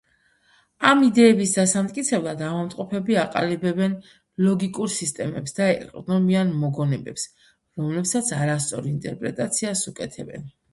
[0.91, 3.93] ამ იდეების დასამტკიცებლად ავადმყოფები აყალიბებენ
[4.47, 7.29] ლოგიკურ სისტემებს და ეყრდნობიან მოგონებებს,
[7.83, 10.53] რომლებსაც არასწორ ინტერპრეტაციას უკეთებენ.